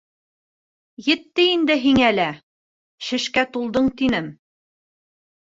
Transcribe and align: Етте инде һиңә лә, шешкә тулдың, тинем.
Етте 1.07 1.45
инде 1.57 1.75
һиңә 1.83 2.09
лә, 2.21 2.25
шешкә 3.09 3.47
тулдың, 3.59 3.93
тинем. 4.01 4.35